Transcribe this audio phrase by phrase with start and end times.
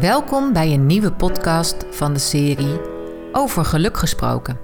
[0.00, 2.80] Welkom bij een nieuwe podcast van de serie
[3.32, 4.58] Over Geluk Gesproken.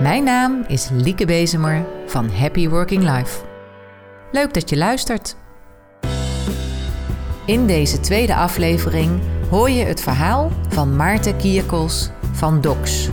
[0.00, 3.44] Mijn naam is Lieke Bezemer van Happy Working Life.
[4.32, 5.36] Leuk dat je luistert.
[7.46, 9.20] In deze tweede aflevering
[9.50, 13.08] hoor je het verhaal van Maarten Kierkels van DOCS.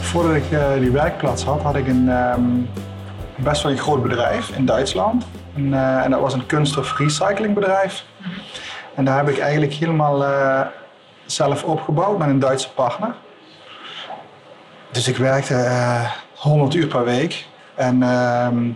[0.00, 2.42] Voordat ik uh, die werkplaats had, had ik een ehm,
[3.42, 5.24] best wel een groot bedrijf in Duitsland.
[5.54, 8.04] En, uh, en dat was een kunststof recyclingbedrijf.
[8.94, 10.60] En daar heb ik eigenlijk helemaal uh,
[11.26, 13.14] zelf opgebouwd met een Duitse partner.
[14.90, 15.68] Dus ik werkte
[16.34, 17.46] 100 uur per week.
[17.74, 18.70] En ehm,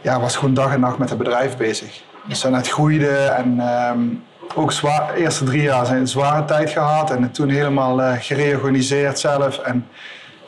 [0.00, 2.02] ja, was gewoon dag en nacht met het bedrijf bezig.
[2.24, 6.44] Dus toen het groeide en um, ook zwaar, de eerste drie jaar zijn een zware
[6.44, 7.10] tijd gehad.
[7.10, 9.58] En toen helemaal gereorganiseerd zelf.
[9.58, 9.88] En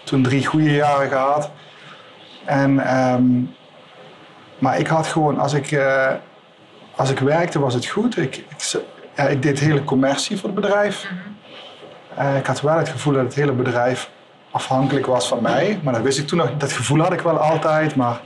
[0.04, 1.50] toen drie goede jaren gehad.
[2.44, 3.54] En, um,
[4.60, 6.10] maar ik had gewoon, als ik, uh,
[6.96, 8.16] als ik werkte was het goed.
[8.16, 8.82] Ik, ik,
[9.16, 11.10] ja, ik deed hele commercie voor het bedrijf.
[12.18, 14.10] Uh, ik had wel het gevoel dat het hele bedrijf
[14.50, 15.80] afhankelijk was van mij.
[15.82, 17.96] Maar dat wist ik toen nog, dat gevoel had ik wel altijd.
[17.96, 18.20] Maar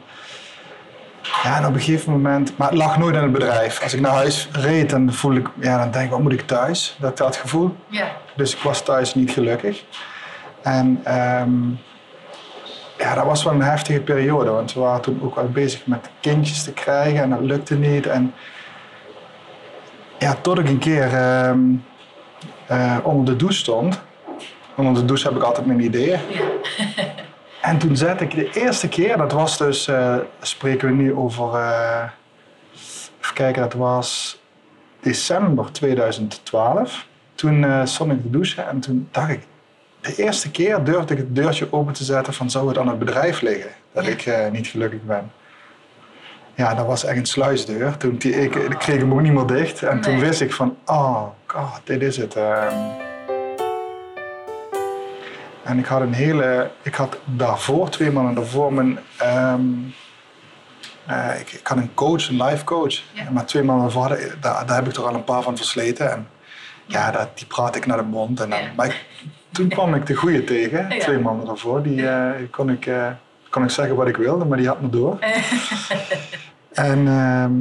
[1.42, 3.82] ja, en op een gegeven moment, maar het lag nooit in het bedrijf.
[3.82, 6.46] Als ik naar huis reed, dan voel ik, ja, dan denk ik, wat moet ik
[6.46, 6.96] thuis?
[7.00, 7.76] Dat dat gevoel.
[7.88, 8.06] Ja.
[8.36, 9.84] Dus ik was thuis niet gelukkig.
[10.62, 11.78] En um,
[13.04, 16.10] ja, dat was wel een heftige periode, want we waren toen ook al bezig met
[16.20, 18.06] kindjes te krijgen en dat lukte niet.
[18.06, 18.34] En
[20.18, 21.04] ja, tot ik een keer
[21.48, 21.84] um,
[22.70, 24.00] uh, onder de douche stond.
[24.76, 26.20] Onder de douche heb ik altijd mijn ideeën.
[26.28, 26.44] Ja.
[27.60, 31.54] En toen zette ik de eerste keer, dat was dus, uh, spreken we nu over,
[31.54, 32.02] uh,
[33.20, 34.40] even kijken, dat was
[35.00, 37.06] december 2012.
[37.34, 39.46] Toen stond ik de douche en toen dacht ik,
[40.04, 42.98] de eerste keer durfde ik het deurtje open te zetten van zou het aan het
[42.98, 44.10] bedrijf liggen dat Ja.
[44.32, 45.32] ik niet gelukkig ben.
[46.54, 47.96] Ja, dat was echt een sluisdeur.
[47.96, 50.76] Toen die, ik, ik kreeg hem ook niet meer dicht en toen wist ik van,
[50.86, 52.34] oh god, dit is het.
[52.36, 52.76] ehm.
[55.64, 56.70] En ik had een hele.
[56.82, 58.98] Ik had daarvoor, twee maanden daarvoor, mijn.
[59.18, 59.60] ehm,
[61.06, 62.94] eh, ik, ik had een coach, een life coach.
[63.12, 63.30] Ja.
[63.30, 66.10] Maar twee maanden daarvoor, daar, daar heb ik er al een paar van versleten.
[66.10, 66.28] En
[66.86, 68.40] ja, dat, die praat ik naar de mond.
[68.40, 68.68] En dan, Ja.
[68.76, 69.04] Maar ik-
[69.54, 71.82] toen kwam ik de goede tegen, twee maanden daarvoor.
[71.82, 73.10] Die eh, kon, ik, eh,
[73.50, 75.18] kon ik zeggen wat ik wilde, maar die had me door.
[76.72, 77.52] en ehm,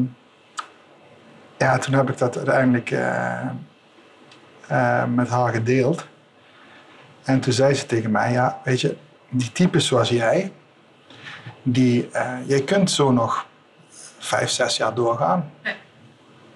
[1.64, 3.40] ja, toen heb ik dat uiteindelijk eh,
[4.68, 6.08] eh, met haar gedeeld.
[7.24, 8.96] En toen zei ze tegen mij, ja, weet je,
[9.30, 10.52] die types zoals jij,
[11.62, 13.46] die, eh, jij kunt zo nog
[14.20, 15.52] vijf, zes jaar doorgaan.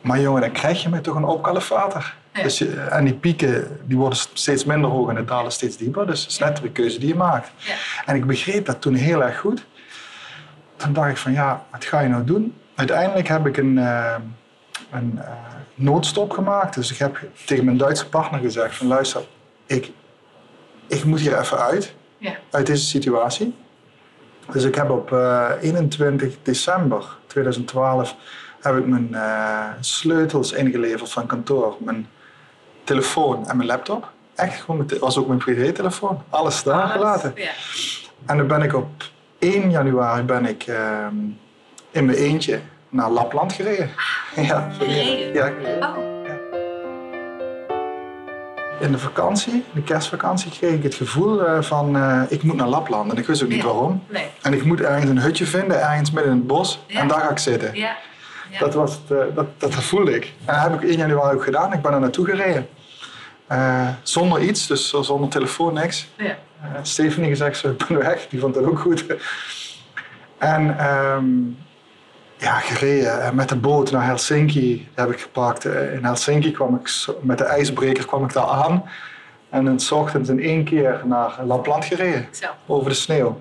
[0.01, 2.15] Maar jongen, dan krijg je me toch een opkalefater.
[2.37, 2.43] Ja.
[2.43, 6.07] Dus je, en die pieken die worden steeds minder hoog en het dalen steeds dieper.
[6.07, 7.51] Dus het is net de keuze die je maakt.
[7.57, 7.73] Ja.
[8.05, 9.65] En ik begreep dat toen heel erg goed.
[10.75, 12.55] Toen dacht ik van ja, wat ga je nou doen?
[12.75, 14.15] Uiteindelijk heb ik een, eh,
[14.91, 15.31] een eh,
[15.75, 16.75] noodstop gemaakt.
[16.75, 19.21] Dus ik heb tegen mijn Duitse partner gezegd van luister,
[19.65, 19.91] ik,
[20.87, 21.95] ik moet hier even uit.
[22.17, 22.35] Ja.
[22.51, 23.55] Uit deze situatie.
[24.51, 28.15] Dus ik heb op eh, 21 december 2012
[28.61, 31.75] heb ik mijn eh, sleutels ingeleverd van kantoor.
[31.79, 32.07] Mijn
[32.87, 34.09] telefoon en mijn laptop.
[34.35, 36.21] Echt gewoon, te- was ook mijn privételefoon.
[36.29, 36.91] Alles daar Alles.
[36.91, 37.31] gelaten.
[37.35, 37.49] Ja.
[38.25, 38.87] En dan ben ik op
[39.39, 41.15] 1 januari ben ik ehm,
[41.91, 42.59] in mijn eentje
[42.89, 43.89] naar Lapland gereden.
[44.35, 45.33] Ja, Gereden?
[45.33, 45.87] Ja, gereden.
[45.89, 45.97] Oh,
[48.79, 52.67] In de vakantie, de kerstvakantie, kreeg ik het gevoel eh, van eh, ik moet naar
[52.67, 53.11] Lapland.
[53.11, 53.65] En ik wist ook niet Ja.
[53.65, 54.03] waarom.
[54.09, 54.27] nee.
[54.41, 56.79] En ik moet ergens een hutje vinden, ergens midden in het bos.
[56.87, 56.99] Ja.
[56.99, 57.75] En daar ga ik zitten.
[57.75, 57.95] Ja.
[58.49, 58.59] ja.
[58.59, 60.33] Dat, was het, eh, dat, dat voelde ik.
[60.45, 61.73] En dat heb ik 1 januari ook gedaan.
[61.73, 62.67] Ik ben er naartoe gereden.
[63.47, 66.07] Eh, zonder iets, dus zonder telefoon, niks.
[66.17, 66.25] Ja.
[66.25, 68.27] Uh, Stephanie gezegd, zo, ik ben weg.
[68.27, 69.05] Die vond dat ook goed.
[70.37, 71.25] en ehm,
[72.37, 74.87] ja, gereden eh, met de boot naar Helsinki.
[74.93, 75.65] Heb ik gepakt.
[75.65, 78.83] In Helsinki kwam ik met de ijsbreker kwam ik daar aan.
[79.49, 82.27] En dan 's ochtends in één keer naar Lapland gereden.
[82.31, 82.47] Zo.
[82.65, 83.39] Over de sneeuw.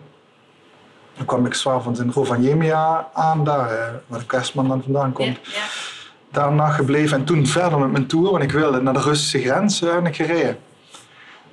[1.16, 2.70] Dan kwam ik 's avonds in Rovaniemi
[3.12, 5.38] aan, daar waar de kerstman dan vandaan komt.
[5.42, 5.62] Ja.
[6.44, 9.82] Nacht gebleven en toen verder met mijn tour, want ik wilde naar de Russische grens
[9.82, 10.58] eh, en ik gereden.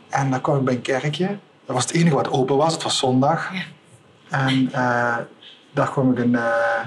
[0.09, 1.27] En dan kwam ik bij een kerkje.
[1.65, 3.53] Dat was het enige wat open was, het was zondag.
[3.53, 3.61] Ja.
[4.29, 5.17] En eh,
[5.73, 6.85] daar kwam ik een, eh,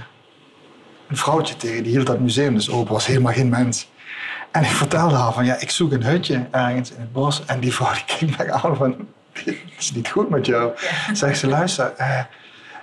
[1.09, 3.91] een vrouwtje tegen, die hield dat museum dus open, was helemaal geen mens.
[4.51, 7.45] En ik vertelde haar van, ja, ik zoek een hutje ergens in het bos.
[7.45, 8.91] En die vrouw die keek mij aan van,
[9.33, 10.73] het is niet goed met jou.
[11.13, 12.21] Zegt ze, luister, eh,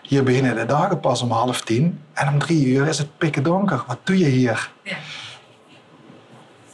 [0.04, 2.02] hier beginnen de dagen pas om half tien.
[2.14, 3.84] En om drie uur is het pikken donker.
[3.88, 4.72] Wat doe je hier?
[4.84, 4.96] Ja.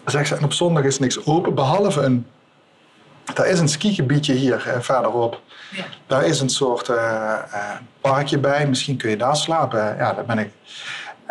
[0.06, 2.28] Zegt ze, en op zondag is niks open, behalve een...
[3.34, 5.42] Daar is een skigebiedje hier eh, verderop.
[5.72, 5.84] Ja.
[6.08, 8.68] Daar is een soort eh, eh, parkje bij.
[8.68, 9.80] Misschien kun je daar slapen.
[9.98, 10.52] Ja, daar ben ik.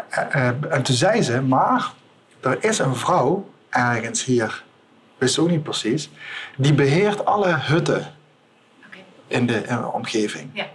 [0.09, 1.93] eh, en toen zei ze, maar
[2.41, 4.65] er is een vrouw ergens hier,
[5.19, 6.11] wist ook niet precies,
[6.56, 8.06] die beheert alle hutten
[9.27, 10.50] in de, in de omgeving.
[10.53, 10.67] Ja.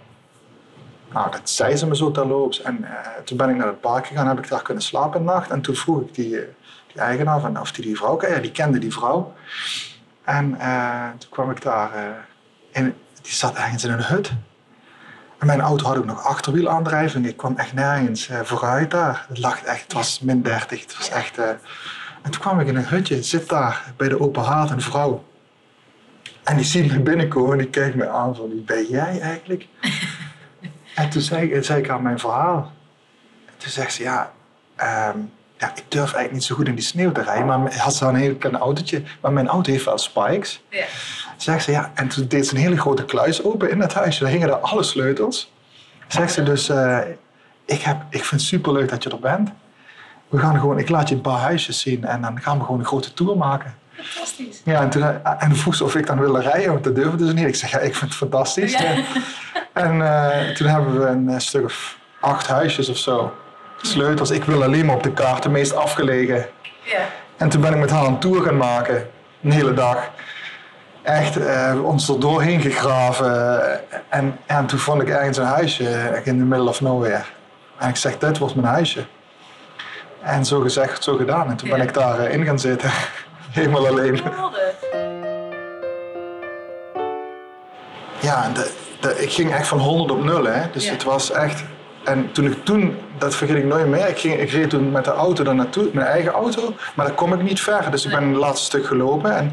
[1.14, 2.62] Nou, dat zei ze me zo terloops.
[2.62, 5.26] En eh, toen ben ik naar het park gegaan, heb ik daar kunnen slapen de
[5.26, 5.50] nacht.
[5.50, 6.38] En toen vroeg ik die,
[6.94, 8.20] eigenaar van of die die vrouw.
[8.28, 9.32] Ja, die kende die vrouw.
[10.24, 12.02] En eh, toen kwam ik daar eh,
[12.70, 14.32] in, die zat ergens in een hut.
[15.38, 17.26] En mijn auto had ook nog achterwielaandrijving.
[17.26, 19.26] Ik kwam echt nergens vooruit daar.
[19.28, 20.80] Het lag echt, het was min 30.
[20.80, 21.38] Het was echt...
[21.38, 25.24] en toen kwam ik in een hutje, zit daar bij de open haard een vrouw.
[26.44, 29.66] En die ziet me binnenkomen en die kijkt me aan van, wie ben jij eigenlijk?
[30.94, 32.72] En toen zei, ik- zei ik haar mijn verhaal.
[33.46, 34.32] En toen zegt ze, ja,
[34.76, 35.18] ehm,
[35.58, 37.46] ja, ik durf eigenlijk niet zo goed in die sneeuw te rijden.
[37.46, 40.62] Maar had ze een heel klein autootje, maar mijn auto heeft wel spikes.
[40.70, 40.84] Ja.
[41.36, 44.22] Zegt ze, ja, en toen deed ze een hele grote kluis open in het huisje.
[44.22, 45.52] Daar hingen daar alle sleutels.
[46.08, 46.98] Zegt ze dus, eh,
[47.64, 49.50] ik, heb, ik vind het superleuk dat je er bent.
[50.28, 52.78] We gaan gewoon, ik laat je een paar huisjes zien en dan gaan we gewoon
[52.80, 53.74] een grote tour maken.
[54.04, 54.60] Fantastisch.
[54.64, 57.26] Ja, en toen, en toen vroeg ze of ik dan wilde rijden, want dat durfde
[57.26, 57.46] ze niet.
[57.46, 58.72] Ik zeg, ja, ik vind het fantastisch.
[58.72, 58.94] Ja.
[59.72, 63.34] En eh, toen hebben we een eh, stuk of acht huisjes of zo.
[63.82, 64.30] Sleutels.
[64.30, 66.46] Ik wil alleen maar op de kaart, de meest afgelegen.
[66.82, 66.98] Ja.
[67.36, 69.06] En toen ben ik met haar een tour gaan maken,
[69.42, 70.10] een hele dag.
[71.02, 73.60] Echt eh, ons er doorheen gegraven.
[74.08, 77.22] En, en toen vond ik ergens een huisje in the middle of nowhere.
[77.78, 79.06] En ik zeg, dit wordt mijn huisje.
[80.20, 81.50] En zo gezegd, zo gedaan.
[81.50, 82.90] En toen ben ik daarin in gaan zitten.
[83.54, 84.20] Helemaal alleen.
[88.20, 88.70] Ja, de,
[89.00, 90.44] de, ik ging echt van 100 op 0.
[90.44, 90.62] Hè.
[90.72, 90.92] Dus Ja.
[90.92, 91.64] het was echt.
[92.04, 95.04] En toen ik toen, dat vergeet ik nooit meer, ik, ging, ik reed toen met
[95.04, 97.90] de auto daar naartoe, mijn eigen auto, maar dan kom ik niet ver.
[97.90, 99.36] Dus ik ben het laatste stuk gelopen.
[99.36, 99.52] En,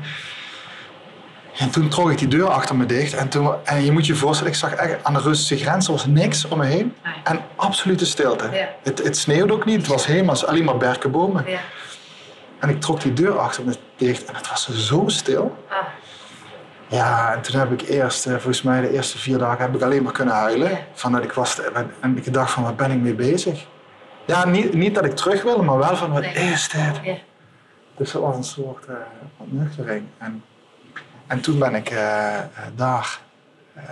[1.57, 3.13] en toen trok ik die deur achter me dicht.
[3.13, 5.91] En, toen, en je moet je voorstellen, ik zag echt aan de Russische grens, er
[5.91, 6.95] was niks om me heen.
[7.03, 7.13] Nee.
[7.23, 8.49] En absolute stilte.
[8.51, 8.69] Ja.
[8.83, 11.43] Het, het sneeuwde ook niet, het was helemaal alleen maar berkenbomen.
[11.47, 11.59] Ja.
[12.61, 15.57] En ik trok die deur achter me dicht en het was zo stil.
[15.69, 15.77] Ah.
[16.87, 19.81] Ja, en toen heb ik eerst, eh, volgens mij de eerste vier dagen, heb ik
[19.81, 20.69] alleen maar kunnen huilen.
[20.69, 20.77] Ja.
[20.93, 21.59] Van dat ik was,
[22.01, 23.65] en ik dacht van, waar ben ik mee bezig?
[24.25, 26.33] Ja, niet, niet dat ik terug wil, maar wel van, wat Nee.
[26.33, 26.99] is dit?
[27.03, 27.15] Ja.
[27.97, 28.95] Dus dat was een soort uh,
[29.37, 30.03] ontnuchtering.
[30.17, 30.43] En,
[31.27, 32.43] en toen ben ik eh, eh,
[32.75, 33.19] daar,
[33.73, 33.83] eh,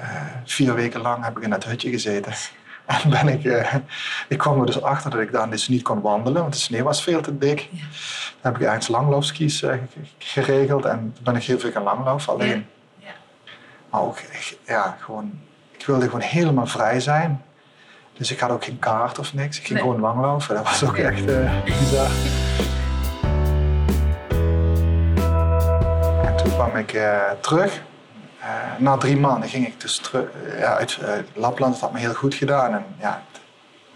[0.46, 2.34] vier weken lang heb ik in dat hutje gezeten.
[3.04, 3.74] En ben ik, eh,
[4.28, 6.84] ik kwam er dus achter dat ik dan dus niet kon wandelen, want de sneeuw
[6.84, 7.60] was veel te dik.
[7.72, 7.80] Ja.
[8.42, 9.82] Dan heb ik ergens langloopskis eh, ge-
[10.18, 12.66] geregeld en toen ben ik heel veel gaan langlopen alleen.
[12.98, 13.10] Ja.
[13.90, 15.40] Maar ook, echt, ja, gewoon,
[15.78, 17.42] ik wilde gewoon helemaal vrij zijn.
[18.14, 19.58] Dus ik had ook geen kaart of niks.
[19.58, 19.88] Ik ging Nee.
[19.88, 20.56] gewoon langlopen.
[20.56, 22.08] Dat was ook echt eh, bizar.
[26.26, 27.82] En toen kwam ik eh, terug.
[28.40, 28.48] Eh,
[28.78, 30.26] na drie maanden ging ik dus terug
[30.60, 31.72] ja, uit eh, Lapland.
[31.74, 32.74] Dat had me heel goed gedaan.
[32.74, 33.24] En ja,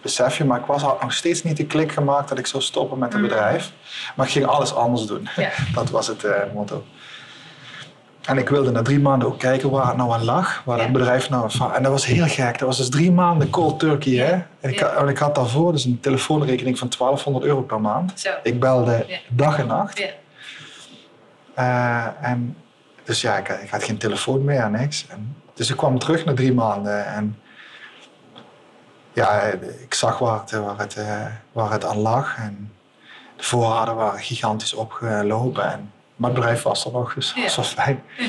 [0.01, 2.63] besef je, maar ik was had nog steeds niet de klik gemaakt dat ik zou
[2.63, 3.28] stoppen met het Mm.
[3.28, 3.72] bedrijf.
[4.16, 5.28] Maar ik ging alles anders doen.
[5.36, 5.50] Ja.
[5.74, 6.84] Dat was het eh, motto.
[8.24, 10.84] En ik wilde na drie maanden ook kijken waar het nou aan lag, waar Ja.
[10.84, 11.74] het bedrijf nou van.
[11.74, 12.60] En dat was heel gek.
[12.60, 14.13] Dat was dus drie maanden cold turkey.
[14.13, 14.31] Hè?
[14.60, 14.88] En, ik, Ja.
[14.88, 18.19] en ik had daarvoor dus een telefoonrekening van 1200 euro per maand.
[18.19, 18.30] Zo.
[18.44, 20.04] Ik belde dag en nacht.
[21.54, 22.57] Eh, en,
[23.03, 25.05] dus ja, ik, ik had geen telefoon meer niks.
[25.09, 27.05] En, dus ik kwam terug na drie maanden.
[27.05, 27.39] En
[29.13, 29.41] ja,
[29.81, 32.38] ik zag waar het, waar het, eh, waar het aan lag.
[32.38, 32.71] En
[33.38, 35.71] de voorraden waren gigantisch opgelopen.
[35.71, 37.42] En, maar het bedrijf was er nog, dus Ja.
[37.42, 38.04] dat was fijn.
[38.18, 38.28] Ja.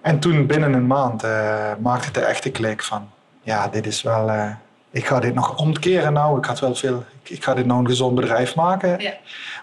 [0.00, 3.10] En toen binnen een maand eh, maakte het de echte klik van...
[3.42, 4.30] Ja, dit is wel...
[4.30, 4.50] eh,
[4.90, 6.38] ik ga dit nog omkeren nou.
[6.38, 9.00] Ik, had wel veel, ik, ik ga dit nou een gezond bedrijf maken.
[9.00, 9.12] Ja.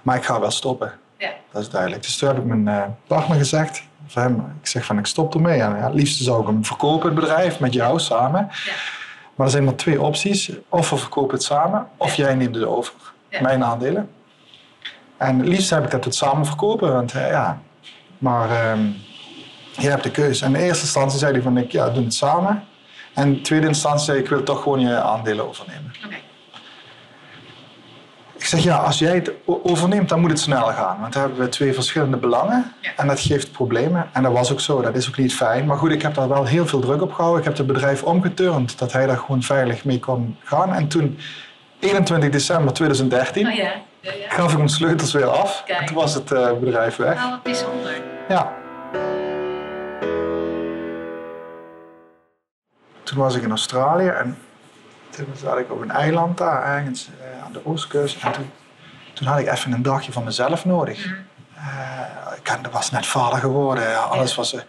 [0.01, 0.93] Maar ik ga wel stoppen.
[1.55, 2.03] Dat is duidelijk.
[2.03, 5.33] Dus toen heb ik mijn eh, partner gezegd, voor hem, ik zeg van ik stop
[5.33, 5.62] ermee.
[5.62, 8.47] En ja, het liefst zou ik hem verkopen, het bedrijf, met jou samen.
[8.65, 8.74] Ja.
[9.35, 10.51] Maar er zijn maar twee opties.
[10.69, 12.93] Of we verkopen het samen, of jij neemt het over.
[13.29, 13.41] Ja.
[13.41, 14.09] Mijn aandelen.
[15.17, 16.93] En het liefst heb ik dat we het samen verkopen.
[16.93, 17.62] Want eh, ja,
[18.17, 18.88] maar ehm,
[19.77, 20.45] je hebt de keuze.
[20.45, 22.63] En in eerste instantie zei hij van ik, ja, doe het samen.
[23.13, 25.91] En in tweede instantie zei ik, ik wil toch gewoon je aandelen overnemen.
[26.05, 26.15] Oké.
[28.45, 30.97] Ik zeg ja, als jij het overneemt, dan moet het snel gaan.
[30.99, 32.73] Want dan hebben we twee verschillende belangen.
[32.81, 32.89] Ja.
[32.97, 34.09] En dat geeft problemen.
[34.13, 35.65] En dat was ook zo, dat is ook niet fijn.
[35.65, 37.39] Maar goed, ik heb daar wel heel veel druk op gehouden.
[37.39, 40.73] Ik heb het bedrijf omgeturnd, dat hij daar gewoon veilig mee kon gaan.
[40.73, 41.17] En toen,
[41.79, 43.63] 21 december 2013, Oh ja.
[43.99, 44.29] Ja, ja.
[44.29, 45.63] gaf ik mijn sleutels weer af.
[45.65, 45.79] Kijk.
[45.79, 47.15] En toen was het eh, bedrijf weg.
[47.15, 48.01] Nou, wat bijzonder.
[48.29, 48.53] Ja.
[53.03, 54.37] Toen was ik in Australië en
[55.15, 58.24] toen zat ik op een eiland daar ergens eh, aan de oostkust.
[58.24, 58.51] En toen,
[59.13, 61.05] toen had ik even een dagje van mezelf nodig.
[61.05, 61.15] Mhm.
[61.55, 64.53] Eh, ik had- was net vader geworden, alles was...
[64.53, 64.62] eh,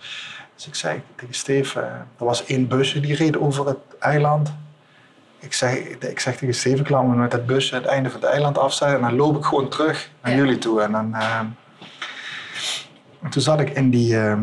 [0.54, 1.86] dus ik zei tegen Steve, eh,
[2.18, 4.54] er was één busje die reed over het eiland.
[5.38, 8.20] ik zeg, ik zeg tegen Steven, ik laat me met dat busje het einde van
[8.20, 8.96] het eiland afzetten.
[8.96, 10.38] En dan loop ik gewoon terug naar Ja.
[10.38, 10.82] jullie toe.
[10.82, 11.56] En dan, en
[13.30, 14.36] toen zat ik in die, eh,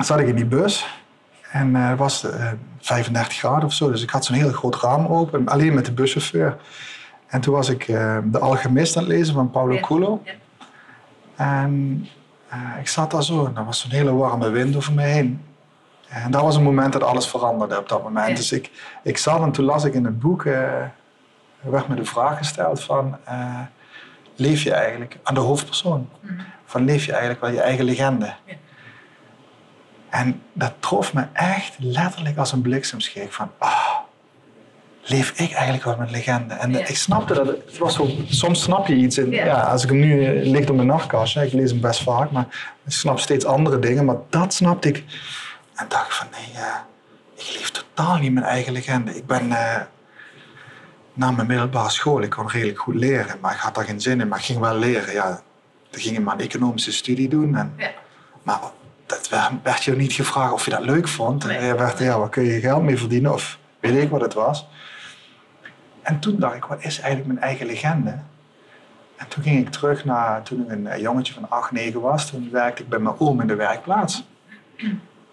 [0.00, 0.86] zat ik in die bus.
[1.52, 3.90] En eh, het was eh, 35 graden of zo.
[3.90, 5.48] Dus ik had zo'n heel groot raam open.
[5.48, 6.56] Alleen met de buschauffeur.
[7.26, 9.80] En toen was ik eh, De Alchemist aan het lezen van Paulo Ja.
[9.80, 10.22] Coelho.
[10.24, 10.32] Ja.
[11.36, 12.06] En
[12.48, 13.46] eh, ik zat daar zo.
[13.46, 15.44] En er was zo'n hele warme wind over me heen.
[16.08, 18.28] En dat was een moment dat alles veranderde op dat moment.
[18.28, 18.34] Ja.
[18.34, 18.70] Dus ik,
[19.02, 20.52] ik zat en toen las ik in het boek, eh,
[21.64, 23.60] er werd me de vraag gesteld van, eh,
[24.36, 26.08] leef je eigenlijk aan de hoofdpersoon?
[26.20, 26.32] Mhm.
[26.64, 28.34] Van leef je eigenlijk wel je eigen legende?
[30.12, 33.96] En dat trof me echt letterlijk als een bliksemscheek van, ah,
[35.02, 36.54] leef ik eigenlijk wel mijn legende?
[36.54, 39.44] En ik snapte dat, het was zo, soms snap je iets in, Ja.
[39.44, 39.60] ja.
[39.60, 42.46] als ik hem nu eh, ligt op mijn nachtkastje, ik lees hem best vaak, maar
[42.86, 45.04] ik snap steeds andere dingen, maar dat snapte ik.
[45.74, 46.64] En dacht ik van, nee,
[47.36, 49.16] ik leef totaal niet mijn eigen legende.
[49.16, 49.80] Ik ben eh,
[51.12, 54.20] na mijn middelbare school, ik kon redelijk goed leren, maar ik had daar geen zin
[54.20, 55.12] in, maar ik ging wel leren.
[55.12, 55.40] Ja,
[55.90, 57.56] dan ging ik maar een economische studie doen.
[57.56, 57.90] En, Ja.
[58.42, 58.58] maar
[59.12, 61.44] dat werd, je niet gevraagd of je dat leuk vond.
[61.46, 61.56] Nee.
[61.56, 63.32] En je werd, ja, waar kun je geld mee verdienen?
[63.32, 64.66] Of weet ik wat het was.
[66.02, 68.18] En toen dacht ik, wat is eigenlijk mijn eigen legende?
[69.16, 72.48] En toen ging ik terug naar, toen ik een jongetje van 8, 9 was, toen
[72.52, 74.24] werkte ik bij mijn oom in de werkplaats.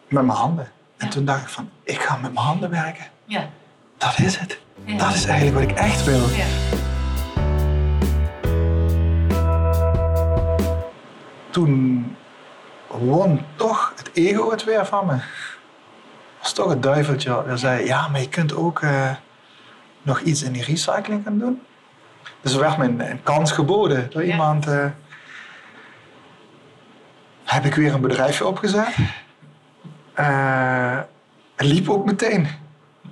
[0.08, 0.72] Met mijn handen.
[0.98, 3.06] En toen dacht ik van, ik ga met mijn handen werken.
[3.26, 3.50] Ja.
[3.98, 4.60] Dat is het.
[4.84, 4.98] Ja.
[4.98, 6.30] Dat is eigenlijk wat ik echt wil.
[6.30, 6.46] Ja.
[11.50, 11.99] Toen
[13.00, 15.18] won toch het ego het weer van me.
[16.42, 19.12] was toch het duiveltje dat zei, ja, maar je kunt ook eh,
[20.02, 21.62] nog iets in die recycling gaan doen.
[22.42, 24.32] Dus er werd me een, een kans geboden door Ja.
[24.32, 24.68] iemand.
[24.68, 24.86] eh,
[27.44, 28.88] heb ik weer een bedrijfje opgezet.
[30.14, 31.00] Eh,
[31.56, 32.48] het liep ook meteen.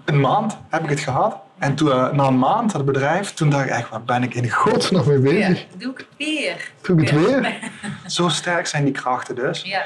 [0.05, 1.37] Een maand heb ik het gehad.
[1.57, 4.33] En toen, eh, na een maand, dat bedrijf, toen dacht ik echt, waar ben ik
[4.33, 5.59] in godsnaam mee bezig?
[5.59, 5.65] Ja.
[5.77, 6.71] Doe ik het weer.
[6.81, 7.59] Doe ik het weer?
[8.05, 9.61] Zo sterk zijn die krachten dus.
[9.61, 9.85] Ja.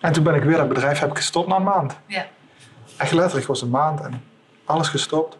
[0.00, 1.98] En toen ben ik weer dat bedrijf heb ik gestopt na een maand.
[2.06, 2.26] Ja.
[2.96, 4.22] Echt letterlijk was een maand en
[4.64, 5.38] alles gestopt.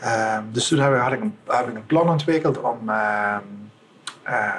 [0.00, 3.40] Ehm, dus toen heb ik, had ik, een, heb ik een plan ontwikkeld om ehm,
[4.22, 4.54] eh,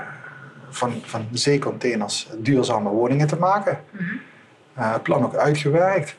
[0.70, 3.84] van, van zeecontainers duurzame woningen te maken.
[4.74, 6.16] Het plan ook uitgewerkt.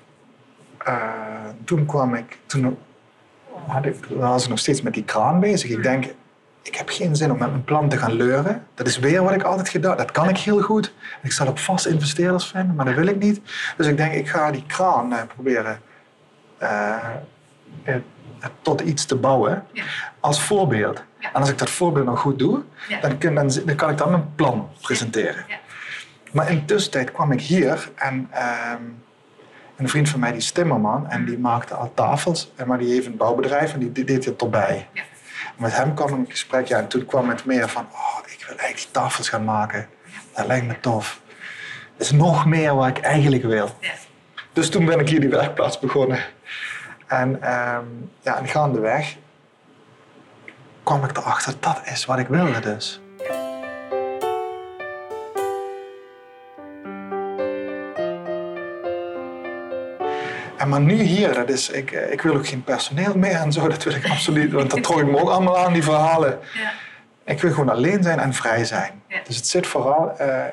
[1.65, 2.79] Toen kwam ik, toen
[3.67, 5.71] had ik, was ik nog steeds met die kraan bezig.
[5.71, 6.05] Ik denk,
[6.63, 8.67] ik heb geen zin om met mijn plan te gaan leuren.
[8.75, 10.93] Dat is weer wat ik altijd gedaan Dat kan ik heel goed.
[11.23, 13.41] Ik zal op vaste investeerders vinden, maar dat wil ik niet.
[13.77, 15.81] Dus ik denk, ik ga die kraan eh, proberen
[16.59, 16.97] eh,
[17.83, 17.95] eh,
[18.63, 19.65] tot iets te bouwen.
[19.73, 19.83] Ja.
[20.21, 21.03] Als voorbeeld.
[21.19, 21.29] Ja.
[21.33, 23.01] En als ik dat voorbeeld nog goed doe, Ja.
[23.01, 25.45] dan, kun- dan, dan kan ik dan mijn plan presenteren.
[26.33, 28.83] Maar in de tussentijd kwam ik hier en ehm,
[29.77, 32.93] een vriend van mij, die is timmerman, en die maakte al tafels, en maar die
[32.93, 34.89] heeft een bouwbedrijf en die, deed het erbij.
[34.93, 35.03] Ja.
[35.57, 38.45] Met hem kwam ik in gesprek, ja, en toen kwam het meer van, oh, ik
[38.49, 39.89] wil eigenlijk die tafels gaan maken.
[40.35, 41.21] Dat lijkt me tof.
[41.97, 43.71] Dat is nog meer wat ik eigenlijk wil.
[43.81, 43.93] Ja.
[44.53, 46.25] Dus toen ben ik hier die werkplaats begonnen.
[47.07, 47.85] En ehm
[48.21, 49.17] ja, en gaandeweg
[50.83, 53.01] kwam ik erachter, dat is wat ik wilde dus.
[60.57, 63.53] En maar nu hier, dat is, ik, eh, ik wil ook geen personeel meer en
[63.53, 66.39] zo, dat wil ik absoluut, want dat trok ik me ook allemaal aan, die verhalen.
[66.55, 66.73] Ja.
[67.25, 69.03] Ik wil gewoon alleen zijn en vrij zijn.
[69.09, 69.21] Ja.
[69.27, 70.45] Dus het zit vooral, eh,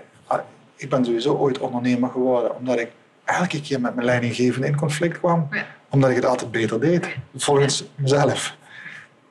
[0.75, 2.87] ik ben sowieso ooit ondernemer geworden, omdat ik
[3.25, 5.65] elke keer met mijn leidinggevende in conflict kwam, Ja.
[5.89, 8.55] omdat ik het altijd beter deed, volgens mezelf.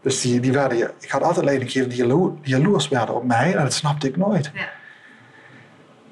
[0.02, 3.55] Dus die, die werden, ik had altijd leidinggevenden die, jalo- die jaloers werden op mij
[3.55, 4.50] en dat snapte ik nooit.
[4.55, 4.69] Ja.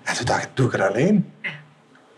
[0.03, 1.33] En toen dacht ik, doe ik het alleen?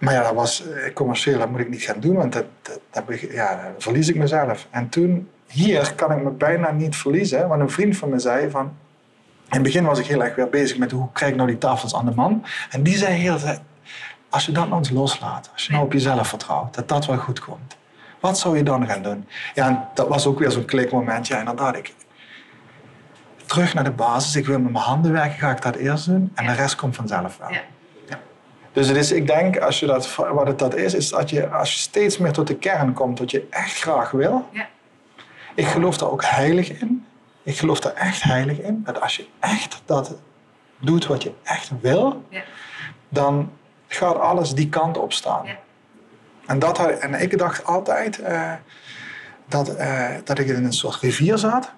[0.02, 2.44] Maar ja, dat was eh, commercieel, dat moet ik niet gaan doen, want dat,
[2.90, 4.66] dat, ja, dan verlies ik mezelf.
[4.70, 8.50] En toen, hier kan ik me bijna niet verliezen, want een vriend van me zei
[8.50, 8.64] van...
[8.64, 11.58] In het begin was ik heel erg weer bezig met hoe krijg ik nou die
[11.58, 12.44] tafels aan de man.
[12.70, 13.38] En die zei heel
[14.30, 17.16] als je dat nou eens loslaat, als je nou op jezelf vertrouwt, dat dat wel
[17.16, 17.76] goed komt.
[18.20, 19.28] Wat zou je dan gaan doen?
[19.54, 21.26] Ja, dat was ook weer zo'n klikmoment.
[21.26, 21.94] Ja, inderdaad, ik,
[23.46, 24.36] terug naar de basis.
[24.36, 26.32] Ik wil met mijn handen werken, ga ik dat eerst doen.
[26.34, 27.50] En de rest komt vanzelf wel.
[28.72, 31.48] Dus het is, ik denk, als je dat, wat het dat is, is dat je,
[31.48, 34.48] als je steeds meer tot de kern komt wat je echt graag wil.
[34.52, 34.68] Ja.
[35.54, 37.06] Ik geloof daar ook heilig in.
[37.42, 38.82] Ik geloof daar echt heilig in.
[38.84, 40.14] Dat als je echt dat
[40.78, 42.42] doet wat je echt wil, Ja.
[43.08, 43.52] dan
[43.88, 45.46] gaat alles die kant op staan.
[45.46, 45.56] Ja.
[46.46, 48.52] En, dat, en ik dacht altijd eh,
[49.46, 51.72] dat, eh, dat ik in een soort rivier zat.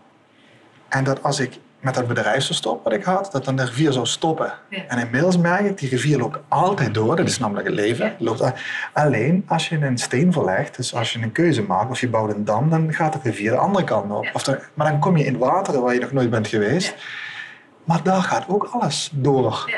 [0.89, 4.07] En dat als ik met dat bedrijfsverstop wat ik had, dat dan de rivier zou
[4.07, 4.53] stoppen.
[4.69, 4.85] Ja.
[4.89, 7.17] En inmiddels merk ik, die rivier loopt altijd door.
[7.17, 8.07] Dat is namelijk het leven.
[8.07, 8.15] Ja.
[8.19, 8.53] Loopt
[8.93, 12.35] Alleen als je een steen verlegt, dus als je een keuze maakt of je bouwt
[12.35, 14.25] een dam, dan gaat de rivier de andere kant op.
[14.25, 14.31] Ja.
[14.33, 16.95] Of maar dan kom je in wateren waar je nog nooit bent geweest.
[17.85, 19.71] Maar daar gaat ook alles door.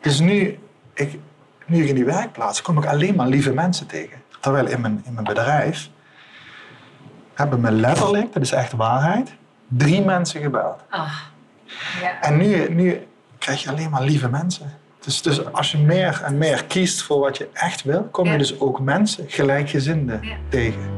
[0.00, 0.58] Dus nu
[0.94, 1.18] ik,
[1.66, 4.22] nu ik in die werkplaats kom ik alleen maar lieve mensen tegen.
[4.40, 5.90] Terwijl in mijn, in mijn bedrijf
[7.34, 9.34] hebben me letterlijk, dat is echt waarheid,
[9.68, 10.80] drie mensen gebeld.
[10.90, 11.12] Ah.
[12.00, 12.20] Ja.
[12.20, 13.06] En nu, nu
[13.38, 14.72] krijg je alleen maar lieve mensen.
[15.00, 18.38] Dus, dus als je meer en meer kiest voor wat je echt wil, kom je
[18.38, 20.36] dus ook mensen, gelijkgezinden, Ja.
[20.48, 20.94] tegen.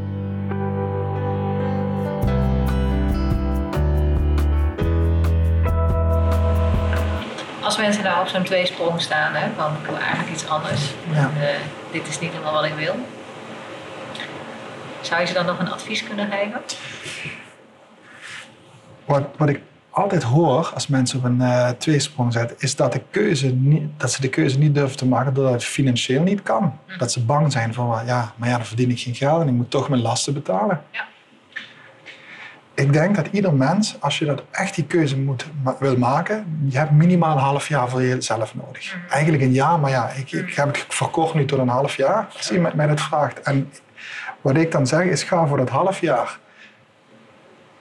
[7.62, 10.92] Als mensen nou op zo'n tweesprong staan, hè, van ik wil eigenlijk iets anders.
[11.12, 11.16] Ja.
[11.18, 11.54] En, eh,
[11.90, 12.94] dit is niet helemaal wat ik wil.
[15.00, 16.60] Zou je ze dan nog een advies kunnen geven?
[19.04, 19.60] Wat, wat ik
[19.98, 24.12] altijd hoor als mensen op een eh, tweesprong zetten, is dat, de keuze niet, dat
[24.12, 26.78] ze de keuze niet durven te maken doordat het financieel niet kan.
[26.98, 29.54] Dat ze bang zijn van, ja, maar ja, dan verdien ik geen geld en ik
[29.54, 30.82] moet toch mijn lasten betalen.
[30.90, 31.06] Ja.
[32.74, 35.46] Ik denk dat ieder mens, als je dat echt die keuze moet,
[35.78, 38.96] wil maken, je hebt minimaal een half jaar voor jezelf nodig.
[39.10, 42.28] Eigenlijk een jaar, maar ja, ik, ik heb het verkocht nu tot een half jaar,
[42.36, 43.40] als iemand mij dat vraagt.
[43.40, 43.70] En
[44.40, 46.38] wat ik dan zeg is, ga voor dat half jaar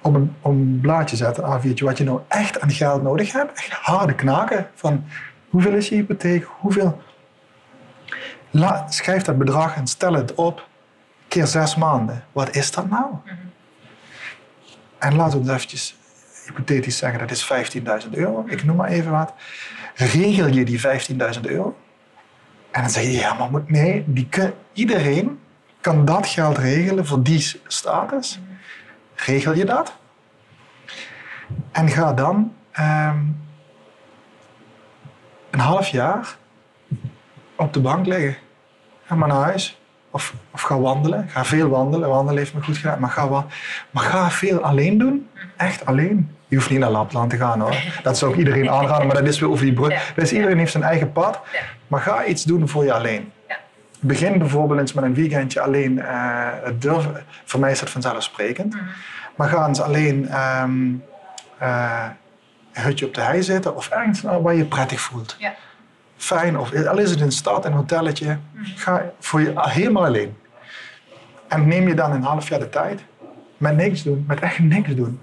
[0.08, 3.58] op een, op een blaadje zetten, A4'tje, wat je nou echt aan geld nodig hebt.
[3.58, 5.06] Echt harde knaken van
[5.50, 7.02] hoeveel is je hypotheek, hoeveel.
[8.52, 10.68] La, schrijf dat bedrag en stel het op
[11.28, 12.24] keer zes maanden.
[12.32, 13.06] Wat is dat nou?
[14.98, 15.98] En laten we eens eventjes
[16.46, 17.52] hypothetisch zeggen, dat is
[18.06, 18.44] 15.000 euro.
[18.48, 19.34] Ik noem maar even wat.
[19.96, 21.78] Regel je die 15.000 euro?
[22.72, 25.40] En dan zeg je, ja, maar moet, nee, die kun, iedereen
[25.82, 28.40] kan dat geld regelen voor die status.
[29.26, 29.96] Regel je dat?
[31.72, 33.18] En ga dan ehm,
[35.50, 36.38] een half jaar
[37.56, 38.38] op de bank liggen.
[39.06, 39.80] Ga maar naar huis.
[40.12, 41.30] Of, of ga wandelen.
[41.30, 42.10] Ga veel wandelen.
[42.10, 43.00] Wandelen heeft me goed gedaan.
[43.00, 43.46] Maar ga,
[43.92, 45.30] maar ga veel alleen doen.
[45.58, 46.36] Echt alleen.
[46.48, 47.84] Je hoeft niet naar Lapland te gaan hoor.
[48.04, 49.08] Dat zou ik iedereen aanraden.
[49.08, 50.14] Maar dat is weer over die brug.
[50.16, 51.40] Dus iedereen heeft zijn eigen pad.
[51.88, 53.32] Maar ga iets doen voor je alleen.
[54.00, 57.26] Begin bijvoorbeeld eens met een weekendje alleen eh, het durven.
[57.46, 58.76] Voor mij is dat vanzelfsprekend.
[59.36, 60.94] Maar ga eens alleen ehm,
[61.58, 62.06] eh,
[62.74, 65.36] een hutje op de hei zitten of ergens nou waar je je prettig voelt.
[65.40, 65.54] Ja.
[66.18, 68.38] Fijn, of al is het in een stad, een hotelletje.
[68.76, 70.38] Ga voor je helemaal alleen.
[71.48, 73.02] En neem je dan een half jaar de tijd
[73.58, 75.20] met niks doen, met echt niks doen.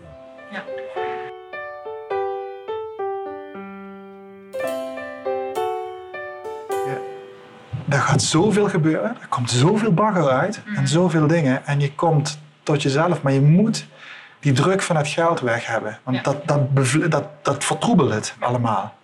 [7.94, 11.66] Er gaat zoveel gebeuren, er komt zoveel bagger uit en zoveel dingen.
[11.66, 13.87] En je komt tot jezelf, maar je moet
[14.40, 15.98] die druk van het geld weg hebben.
[16.02, 16.22] Want Ja.
[16.22, 16.61] dat, dat,
[17.11, 18.94] dat, dat vertroebelt het allemaal.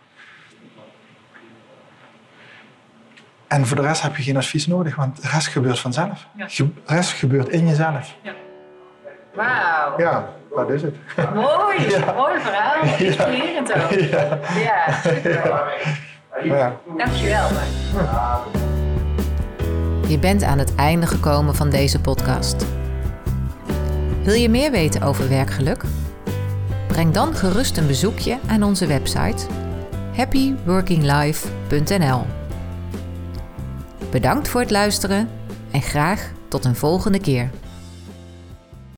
[3.47, 6.27] En voor de rest heb je geen advies nodig, want de rest gebeurt vanzelf.
[6.37, 6.47] Ja.
[6.57, 8.15] De rest gebeurt in jezelf.
[9.35, 9.99] Wauw.
[9.99, 10.95] Ja, dat is het.
[11.35, 11.89] Mooi.
[11.91, 12.13] Ja.
[12.13, 12.83] Mooi verhaal.
[12.99, 13.91] Inspirerend ook.
[13.91, 14.39] Ja.
[14.59, 15.67] Ja, super.
[16.43, 16.77] Ja.
[16.97, 17.49] Dankjewel.
[20.11, 22.67] Je bent aan het einde gekomen van deze podcast.
[24.23, 25.85] Wil je meer weten over werkgeluk?
[26.89, 29.47] Breng dan gerust een bezoekje aan onze website
[30.17, 32.23] happyworkinglife.nl.
[34.11, 35.29] Bedankt voor het luisteren
[35.71, 37.51] en graag tot een volgende keer.